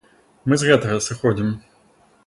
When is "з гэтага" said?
0.61-0.97